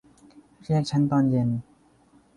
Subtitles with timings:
[0.63, 1.49] เรียกฉันตอนเย็น